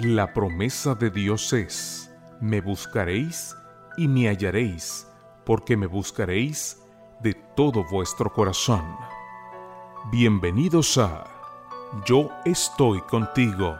La 0.00 0.32
promesa 0.32 0.94
de 0.94 1.10
Dios 1.10 1.52
es, 1.52 2.08
me 2.40 2.60
buscaréis 2.60 3.56
y 3.96 4.06
me 4.06 4.28
hallaréis, 4.28 5.08
porque 5.44 5.76
me 5.76 5.88
buscaréis 5.88 6.78
de 7.20 7.34
todo 7.56 7.82
vuestro 7.90 8.32
corazón. 8.32 8.84
Bienvenidos 10.12 10.98
a 10.98 11.24
Yo 12.06 12.30
estoy 12.44 13.00
contigo. 13.10 13.76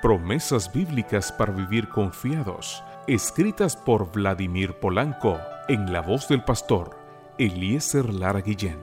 Promesas 0.00 0.72
bíblicas 0.72 1.30
para 1.30 1.52
vivir 1.52 1.86
confiados, 1.90 2.82
escritas 3.06 3.76
por 3.76 4.10
Vladimir 4.10 4.72
Polanco, 4.80 5.38
en 5.68 5.92
la 5.92 6.00
voz 6.00 6.28
del 6.28 6.42
pastor 6.44 6.96
Eliezer 7.36 8.08
Lara 8.08 8.40
Guillén. 8.40 8.78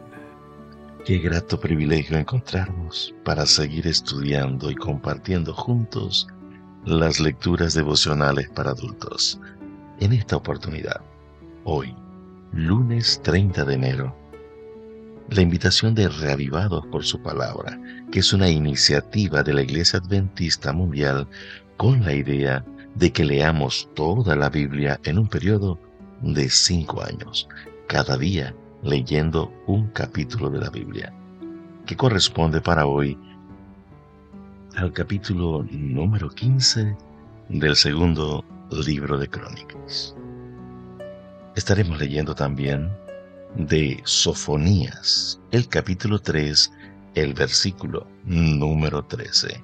Qué 1.03 1.17
grato 1.17 1.59
privilegio 1.59 2.15
encontrarnos 2.15 3.15
para 3.25 3.47
seguir 3.47 3.87
estudiando 3.87 4.69
y 4.69 4.75
compartiendo 4.75 5.51
juntos 5.55 6.27
las 6.85 7.19
lecturas 7.19 7.73
devocionales 7.73 8.49
para 8.49 8.71
adultos. 8.71 9.39
En 9.99 10.13
esta 10.13 10.37
oportunidad, 10.37 11.01
hoy, 11.65 11.93
lunes 12.53 13.21
30 13.23 13.65
de 13.65 13.73
enero, 13.73 14.15
la 15.29 15.41
invitación 15.41 15.93
de 15.93 16.07
Reavivados 16.07 16.85
por 16.87 17.03
su 17.03 17.21
palabra, 17.21 17.79
que 18.11 18.19
es 18.19 18.33
una 18.33 18.49
iniciativa 18.49 19.43
de 19.43 19.53
la 19.53 19.61
Iglesia 19.61 19.99
Adventista 19.99 20.73
Mundial 20.73 21.27
con 21.77 22.03
la 22.03 22.13
idea 22.13 22.65
de 22.95 23.11
que 23.11 23.25
leamos 23.25 23.89
toda 23.93 24.35
la 24.35 24.49
Biblia 24.49 24.99
en 25.03 25.19
un 25.19 25.27
periodo 25.27 25.77
de 26.21 26.49
cinco 26.49 27.03
años, 27.03 27.47
cada 27.87 28.17
día 28.17 28.55
leyendo 28.81 29.53
un 29.67 29.89
capítulo 29.89 30.49
de 30.49 30.59
la 30.59 30.69
Biblia, 30.69 31.13
que 31.85 31.95
corresponde 31.95 32.61
para 32.61 32.85
hoy 32.85 33.17
al 34.75 34.93
capítulo 34.93 35.65
número 35.71 36.29
15 36.29 36.95
del 37.49 37.75
segundo 37.75 38.43
libro 38.85 39.17
de 39.17 39.27
Crónicas. 39.27 40.15
Estaremos 41.55 41.99
leyendo 41.99 42.35
también 42.35 42.89
de 43.55 43.99
Sofonías, 44.05 45.39
el 45.51 45.67
capítulo 45.67 46.19
3, 46.19 46.71
el 47.15 47.33
versículo 47.33 48.07
número 48.25 49.03
13. 49.03 49.61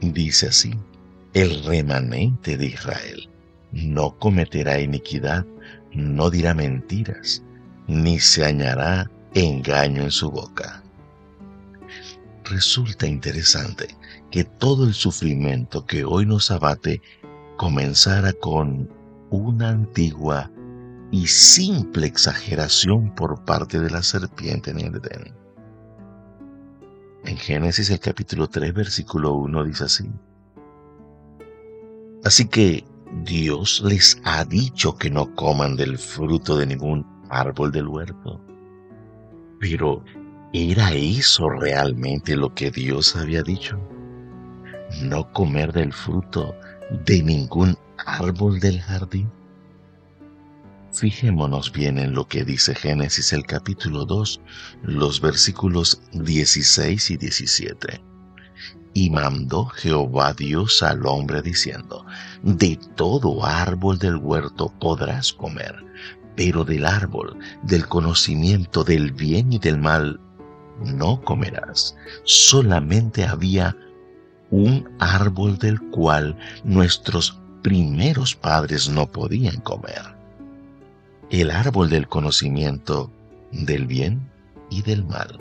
Dice 0.00 0.48
así, 0.48 0.74
el 1.32 1.64
remanente 1.64 2.56
de 2.56 2.66
Israel 2.66 3.30
no 3.72 4.18
cometerá 4.18 4.80
iniquidad, 4.80 5.46
no 5.92 6.30
dirá 6.30 6.54
mentiras, 6.54 7.42
ni 7.86 8.18
se 8.18 8.44
añará 8.44 9.10
engaño 9.34 10.02
en 10.02 10.10
su 10.10 10.30
boca 10.30 10.82
resulta 12.50 13.06
interesante 13.06 13.88
que 14.30 14.44
todo 14.44 14.84
el 14.84 14.94
sufrimiento 14.94 15.84
que 15.86 16.04
hoy 16.04 16.26
nos 16.26 16.50
abate 16.50 17.02
comenzara 17.56 18.32
con 18.32 18.90
una 19.30 19.70
antigua 19.70 20.50
y 21.10 21.26
simple 21.26 22.06
exageración 22.06 23.14
por 23.14 23.44
parte 23.44 23.80
de 23.80 23.90
la 23.90 24.02
serpiente 24.02 24.70
en 24.70 24.80
el 24.80 24.96
Edén. 24.96 25.34
En 27.24 27.36
Génesis 27.36 27.90
el 27.90 28.00
capítulo 28.00 28.48
3 28.48 28.72
versículo 28.72 29.34
1 29.34 29.64
dice 29.64 29.84
así. 29.84 30.10
Así 32.24 32.46
que 32.46 32.84
Dios 33.24 33.82
les 33.84 34.20
ha 34.24 34.44
dicho 34.44 34.96
que 34.96 35.10
no 35.10 35.34
coman 35.34 35.76
del 35.76 35.98
fruto 35.98 36.56
de 36.56 36.66
ningún 36.66 37.06
árbol 37.30 37.72
del 37.72 37.88
huerto. 37.88 38.40
Pero 39.60 40.04
¿Era 40.52 40.92
eso 40.92 41.50
realmente 41.50 42.36
lo 42.36 42.54
que 42.54 42.70
Dios 42.70 43.16
había 43.16 43.42
dicho? 43.42 43.80
¿No 45.02 45.30
comer 45.32 45.72
del 45.72 45.92
fruto 45.92 46.54
de 47.04 47.22
ningún 47.22 47.76
árbol 48.06 48.60
del 48.60 48.80
jardín? 48.80 49.28
Fijémonos 50.92 51.72
bien 51.72 51.98
en 51.98 52.14
lo 52.14 52.26
que 52.28 52.44
dice 52.44 52.74
Génesis 52.74 53.32
el 53.32 53.44
capítulo 53.44 54.04
2, 54.06 54.40
los 54.84 55.20
versículos 55.20 56.00
16 56.12 57.10
y 57.10 57.16
17. 57.16 58.00
Y 58.94 59.10
mandó 59.10 59.66
Jehová 59.66 60.32
Dios 60.32 60.82
al 60.82 61.04
hombre 61.06 61.42
diciendo, 61.42 62.06
De 62.42 62.78
todo 62.94 63.44
árbol 63.44 63.98
del 63.98 64.16
huerto 64.16 64.72
podrás 64.80 65.32
comer, 65.32 65.74
pero 66.36 66.64
del 66.64 66.86
árbol 66.86 67.36
del 67.64 67.86
conocimiento 67.88 68.84
del 68.84 69.12
bien 69.12 69.52
y 69.52 69.58
del 69.58 69.78
mal 69.78 70.20
no 70.84 71.20
comerás. 71.22 71.96
Solamente 72.24 73.24
había 73.24 73.76
un 74.50 74.88
árbol 74.98 75.58
del 75.58 75.80
cual 75.90 76.36
nuestros 76.64 77.38
primeros 77.62 78.34
padres 78.34 78.88
no 78.88 79.06
podían 79.06 79.60
comer. 79.60 80.02
El 81.30 81.50
árbol 81.50 81.90
del 81.90 82.06
conocimiento 82.06 83.10
del 83.50 83.86
bien 83.86 84.30
y 84.70 84.82
del 84.82 85.04
mal. 85.04 85.40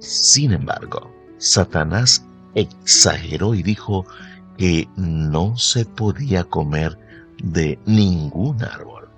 Sin 0.00 0.52
embargo, 0.52 1.12
Satanás 1.38 2.24
exageró 2.54 3.54
y 3.54 3.62
dijo 3.62 4.06
que 4.56 4.88
no 4.96 5.56
se 5.56 5.84
podía 5.84 6.44
comer 6.44 6.98
de 7.42 7.78
ningún 7.84 8.62
árbol. 8.64 9.08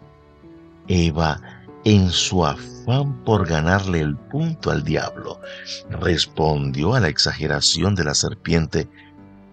Eva 0.88 1.40
en 1.88 2.10
su 2.10 2.44
afán 2.44 3.24
por 3.24 3.48
ganarle 3.48 4.00
el 4.00 4.14
punto 4.14 4.70
al 4.70 4.84
diablo, 4.84 5.40
respondió 5.88 6.94
a 6.94 7.00
la 7.00 7.08
exageración 7.08 7.94
de 7.94 8.04
la 8.04 8.14
serpiente 8.14 8.86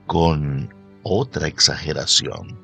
con 0.05 0.69
otra 1.03 1.47
exageración. 1.47 2.59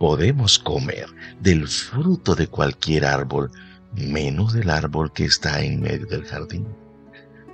Podemos 0.00 0.58
comer 0.58 1.06
del 1.40 1.68
fruto 1.68 2.34
de 2.34 2.48
cualquier 2.48 3.04
árbol, 3.04 3.52
menos 3.92 4.52
del 4.52 4.68
árbol 4.68 5.12
que 5.12 5.26
está 5.26 5.62
en 5.62 5.80
medio 5.80 6.06
del 6.06 6.24
jardín. 6.24 6.66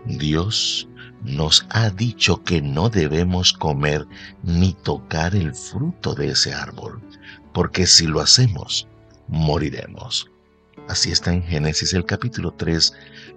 Dios 0.07 0.89
nos 1.25 1.67
ha 1.69 1.91
dicho 1.91 2.43
que 2.43 2.63
no 2.63 2.89
debemos 2.89 3.53
comer 3.53 4.07
ni 4.43 4.73
tocar 4.83 5.35
el 5.35 5.55
fruto 5.55 6.15
de 6.15 6.29
ese 6.29 6.55
árbol, 6.55 7.03
porque 7.53 7.87
si 7.87 8.07
lo 8.07 8.21
hacemos, 8.21 8.89
moriremos. 9.29 10.31
Así 10.89 11.11
está 11.11 11.33
en 11.33 11.43
Génesis 11.43 11.95
el 11.95 12.05
capítulo 12.05 12.53
3, 12.53 12.93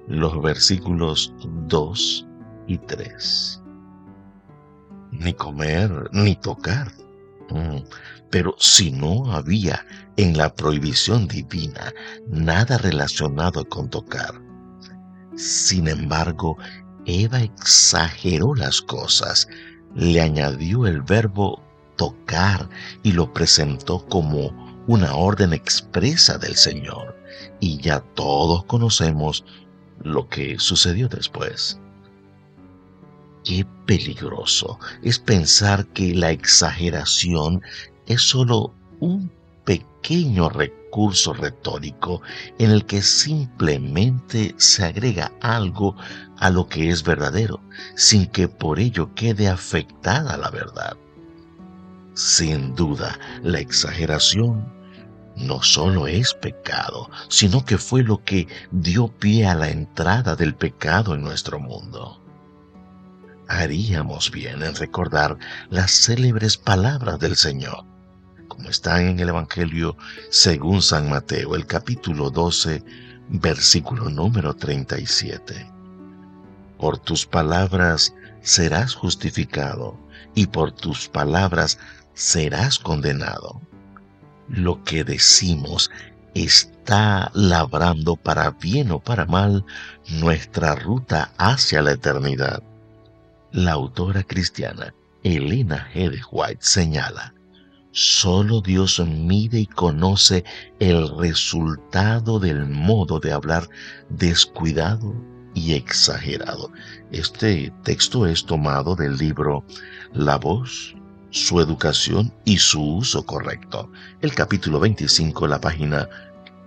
los 0.07 0.41
versículos 0.41 1.33
2 1.67 2.27
y 2.67 2.77
3. 2.77 3.63
Ni 5.11 5.33
comer, 5.33 6.09
ni 6.11 6.35
tocar. 6.35 6.91
Mm, 7.49 7.77
pero 8.29 8.53
si 8.59 8.91
no 8.91 9.31
había 9.31 9.85
en 10.17 10.37
la 10.37 10.53
prohibición 10.53 11.27
divina 11.27 11.93
nada 12.27 12.77
relacionado 12.77 13.63
con 13.69 13.89
tocar. 13.89 14.41
Sin 15.37 15.87
embargo, 15.87 16.57
Eva 17.05 17.39
exageró 17.39 18.53
las 18.55 18.81
cosas, 18.81 19.47
le 19.95 20.19
añadió 20.19 20.85
el 20.85 21.01
verbo 21.01 21.63
tocar 21.95 22.67
y 23.03 23.13
lo 23.13 23.31
presentó 23.31 24.05
como 24.07 24.66
una 24.87 25.15
orden 25.15 25.53
expresa 25.53 26.37
del 26.37 26.55
Señor 26.55 27.15
y 27.59 27.77
ya 27.77 27.99
todos 27.99 28.63
conocemos 28.65 29.43
lo 30.01 30.27
que 30.29 30.57
sucedió 30.59 31.09
después. 31.09 31.79
Qué 33.43 33.65
peligroso 33.85 34.79
es 35.03 35.19
pensar 35.19 35.85
que 35.87 36.15
la 36.15 36.31
exageración 36.31 37.61
es 38.05 38.21
solo 38.21 38.73
un 38.99 39.31
pequeño 39.65 40.49
recurso 40.49 41.33
retórico 41.33 42.21
en 42.57 42.71
el 42.71 42.85
que 42.85 43.01
simplemente 43.01 44.55
se 44.57 44.85
agrega 44.85 45.33
algo 45.41 45.95
a 46.37 46.49
lo 46.49 46.67
que 46.67 46.89
es 46.89 47.03
verdadero, 47.03 47.59
sin 47.95 48.27
que 48.27 48.47
por 48.47 48.79
ello 48.79 49.13
quede 49.15 49.49
afectada 49.49 50.37
la 50.37 50.49
verdad. 50.49 50.95
Sin 52.13 52.73
duda, 52.75 53.19
la 53.43 53.59
exageración 53.59 54.76
no 55.37 55.61
solo 55.61 56.07
es 56.07 56.33
pecado, 56.33 57.09
sino 57.29 57.63
que 57.63 57.77
fue 57.77 58.03
lo 58.03 58.23
que 58.23 58.47
dio 58.71 59.07
pie 59.07 59.45
a 59.45 59.55
la 59.55 59.69
entrada 59.69 60.35
del 60.35 60.55
pecado 60.55 61.13
en 61.13 61.21
nuestro 61.21 61.59
mundo. 61.59 62.23
Haríamos 63.47 64.31
bien 64.31 64.63
en 64.63 64.75
recordar 64.75 65.37
las 65.69 65.91
célebres 65.91 66.57
palabras 66.57 67.19
del 67.19 67.35
Señor, 67.35 67.85
como 68.47 68.69
están 68.69 69.07
en 69.07 69.19
el 69.19 69.29
Evangelio 69.29 69.95
según 70.31 70.81
San 70.81 71.09
Mateo, 71.09 71.55
el 71.55 71.65
capítulo 71.65 72.29
12, 72.29 72.83
versículo 73.29 74.09
número 74.09 74.55
37. 74.55 75.71
Por 76.79 76.97
tus 76.97 77.25
palabras 77.25 78.13
serás 78.41 78.95
justificado 78.95 79.97
y 80.35 80.47
por 80.47 80.71
tus 80.71 81.07
palabras 81.07 81.79
serás 82.13 82.79
condenado 82.79 83.61
lo 84.49 84.83
que 84.83 85.03
decimos 85.03 85.91
está 86.33 87.31
labrando 87.33 88.15
para 88.15 88.51
bien 88.51 88.91
o 88.91 88.99
para 88.99 89.25
mal 89.25 89.65
nuestra 90.09 90.75
ruta 90.75 91.31
hacia 91.37 91.81
la 91.81 91.91
eternidad. 91.91 92.61
La 93.51 93.73
autora 93.73 94.23
cristiana 94.23 94.93
Elena 95.23 95.89
G. 95.93 96.21
White 96.31 96.59
señala, 96.61 97.33
Solo 97.91 98.61
Dios 98.61 98.99
mide 98.99 99.61
y 99.61 99.65
conoce 99.65 100.43
el 100.79 101.09
resultado 101.17 102.39
del 102.39 102.67
modo 102.67 103.19
de 103.19 103.31
hablar 103.31 103.67
descuidado 104.09 105.15
y 105.55 105.73
exagerado. 105.73 106.71
Este 107.11 107.73
texto 107.83 108.27
es 108.27 108.45
tomado 108.45 108.95
del 108.95 109.17
libro 109.17 109.65
La 110.13 110.37
voz, 110.37 110.95
su 111.37 111.59
educación 111.61 112.33
y 112.45 112.57
su 112.57 112.81
uso 112.81 113.25
correcto. 113.25 113.91
El 114.21 114.33
capítulo 114.33 114.79
25, 114.79 115.47
la 115.47 115.61
página 115.61 116.09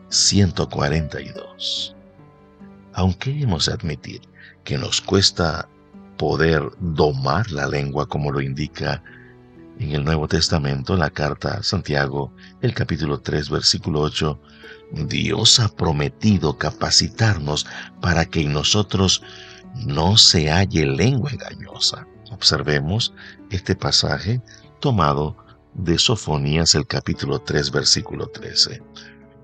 142. 0.08 1.96
Aunque 2.92 3.30
hemos 3.42 3.66
de 3.66 3.72
admitir 3.72 4.22
que 4.64 4.78
nos 4.78 5.00
cuesta 5.00 5.68
poder 6.16 6.62
domar 6.78 7.50
la 7.50 7.66
lengua 7.66 8.06
como 8.06 8.30
lo 8.30 8.40
indica 8.40 9.02
en 9.78 9.92
el 9.92 10.04
Nuevo 10.04 10.28
Testamento, 10.28 10.96
la 10.96 11.10
carta 11.10 11.54
a 11.54 11.62
Santiago, 11.62 12.32
el 12.60 12.74
capítulo 12.74 13.20
3, 13.20 13.48
versículo 13.48 14.00
8, 14.00 14.40
Dios 15.06 15.58
ha 15.60 15.68
prometido 15.68 16.58
capacitarnos 16.58 17.66
para 18.00 18.26
que 18.26 18.42
en 18.42 18.52
nosotros 18.52 19.22
no 19.74 20.16
se 20.16 20.50
halle 20.50 20.84
lengua 20.84 21.30
engañosa. 21.30 22.06
Observemos 22.30 23.12
este 23.50 23.74
pasaje 23.74 24.40
tomado 24.80 25.36
de 25.74 25.98
Sofonías 25.98 26.74
el 26.74 26.86
capítulo 26.86 27.40
3 27.40 27.70
versículo 27.70 28.28
13. 28.28 28.82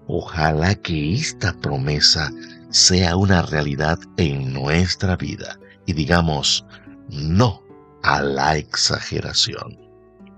Ojalá 0.07 0.75
que 0.75 1.15
esta 1.15 1.53
promesa 1.53 2.31
sea 2.71 3.17
una 3.17 3.43
realidad 3.43 3.99
en 4.17 4.53
nuestra 4.53 5.17
vida 5.17 5.59
y 5.85 5.93
digamos 5.93 6.65
no 7.09 7.63
a 8.03 8.23
la 8.23 8.57
exageración 8.57 9.79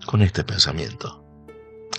con 0.07 0.23
este 0.23 0.43
pensamiento. 0.43 1.23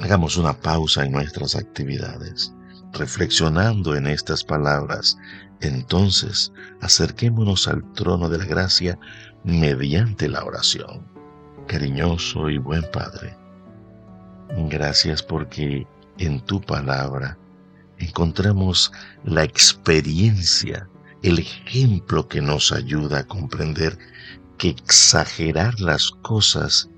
Hagamos 0.02 0.38
una 0.38 0.54
pausa 0.54 1.06
en 1.06 1.12
nuestras 1.12 1.56
actividades, 1.56 2.54
reflexionando 2.94 3.96
en 3.96 4.08
estas 4.08 4.44
palabras. 4.44 5.18
Entonces, 5.62 6.52
acerquémonos 6.82 7.68
al 7.68 7.84
trono 7.94 8.30
de 8.30 8.38
la 8.38 8.46
gracia 8.46 8.98
mediante 9.44 10.28
la 10.28 10.44
oración. 10.44 11.06
Cariñoso 11.68 12.50
y 12.50 12.58
buen 12.58 12.84
Padre, 12.92 13.38
gracias 14.70 15.22
porque 15.22 15.86
en 16.18 16.42
tu 16.42 16.60
palabra 16.62 17.38
encontramos 18.00 18.92
la 19.24 19.44
experiencia, 19.44 20.90
el 21.22 21.40
ejemplo 21.40 22.28
que 22.28 22.42
nos 22.42 22.72
ayuda 22.72 23.20
a 23.20 23.28
comprender 23.28 23.98
que 24.58 24.70
exagerar 24.70 25.80
las 25.80 26.12
cosas 26.22 26.90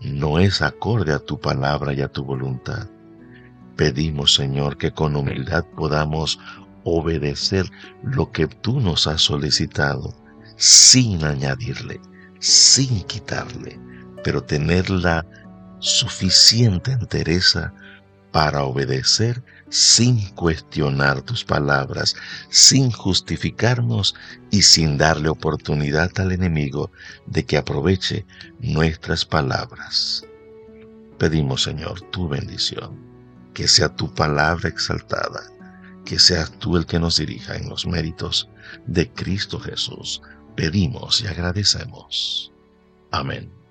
no 0.00 0.38
es 0.38 0.62
acorde 0.62 1.12
a 1.12 1.18
tu 1.18 1.40
palabra 1.40 1.92
y 1.92 2.02
a 2.02 2.08
tu 2.08 2.24
voluntad. 2.24 2.88
Pedimos, 3.76 4.34
Señor, 4.34 4.76
que 4.76 4.92
con 4.92 5.16
humildad 5.16 5.64
podamos 5.76 6.38
obedecer 6.84 7.66
lo 8.02 8.30
que 8.30 8.46
tú 8.46 8.80
nos 8.80 9.06
has 9.06 9.22
solicitado, 9.22 10.14
sin 10.56 11.24
añadirle, 11.24 12.00
sin 12.38 13.02
quitarle, 13.04 13.78
pero 14.24 14.42
tener 14.42 14.90
la 14.90 15.24
suficiente 15.78 16.92
entereza 16.92 17.72
para 18.32 18.64
obedecer 18.64 19.42
sin 19.68 20.28
cuestionar 20.34 21.22
tus 21.22 21.44
palabras, 21.44 22.14
sin 22.50 22.90
justificarnos 22.90 24.14
y 24.50 24.62
sin 24.62 24.98
darle 24.98 25.28
oportunidad 25.28 26.10
al 26.16 26.32
enemigo 26.32 26.90
de 27.26 27.44
que 27.44 27.58
aproveche 27.58 28.26
nuestras 28.60 29.24
palabras. 29.24 30.24
Pedimos, 31.18 31.62
Señor, 31.62 32.00
tu 32.10 32.28
bendición, 32.28 33.11
que 33.54 33.68
sea 33.68 33.94
tu 33.94 34.12
palabra 34.14 34.68
exaltada, 34.68 35.42
que 36.04 36.18
seas 36.18 36.50
tú 36.58 36.76
el 36.76 36.86
que 36.86 36.98
nos 36.98 37.18
dirija 37.18 37.56
en 37.56 37.68
los 37.68 37.86
méritos 37.86 38.48
de 38.86 39.10
Cristo 39.10 39.58
Jesús. 39.60 40.22
Pedimos 40.56 41.22
y 41.22 41.26
agradecemos. 41.26 42.52
Amén. 43.10 43.61